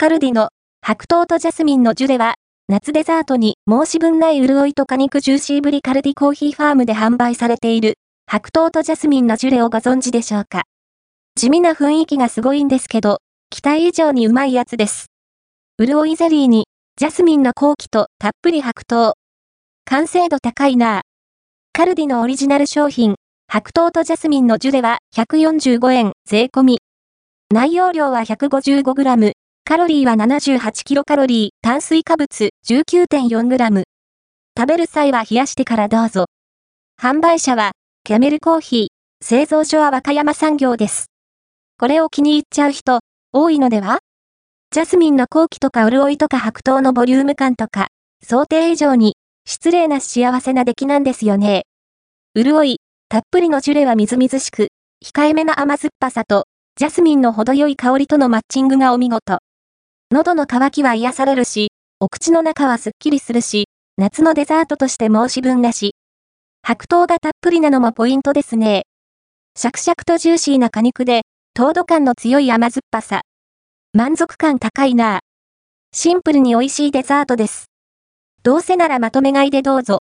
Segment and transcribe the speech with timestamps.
[0.00, 2.34] カルディの白桃とジャスミンのジュレは、
[2.68, 7.94] 夏デザートに申し分ない潤いと果肉ジューシーぶりカルディコーヒーファームで販売されている
[8.24, 10.62] 白桃とジャスミンのジュレをご存知でしょうか？
[11.34, 13.18] 地味な雰囲気がすごいんですけど、
[13.50, 15.06] 期待以上にうまいやつです。
[15.80, 19.14] 潤いゼリーに、ジャスミンの後期とたっぷり白桃。
[19.84, 21.02] 完成度高いなぁ。
[21.72, 23.16] カルディのオリジナル商品、
[23.48, 26.78] 白桃とジャスミンのジュレは145円税込み。
[27.52, 29.32] 内容量は 155g、
[29.68, 33.82] カロリーは78キロカロリー、炭水化物 19.4g。
[34.58, 36.24] 食べる際は冷やしてからどうぞ。
[36.98, 38.86] 販売者は、キャメルコーヒー、
[39.22, 41.10] 製造所は和歌山産業です。
[41.78, 43.00] これを気に入っちゃう人、
[43.34, 43.98] 多いのでは？
[44.70, 47.88] ジャスミンの後期とか潤いとか白桃のボリューム感とか、
[48.22, 51.64] 想定以上に、失礼な幸せな出来なんですよね。
[52.34, 52.78] 潤い、
[53.10, 54.68] たっぷりのジュレはみずみずしく、
[55.04, 56.46] 控えめな甘酸っぱさと、
[56.76, 59.40] ジャスミンの程よい香りとのマッチングがお見事。
[60.10, 61.68] 喉の渇きは癒されるし、
[62.00, 63.66] お口の中はすっきりするし、
[63.98, 65.96] 夏のデザートとして申し分なし。
[66.62, 68.84] 白桃がたっぷりなのもポイントですね。
[69.54, 73.20] シャクシャクとジューシーな果肉で、糖度感の強い甘酸っぱさ。
[73.92, 75.20] 満足感高いな。
[75.92, 77.66] シンプルに美味しいデザートです。
[78.42, 79.96] どうせならまとめ買いでどうぞ。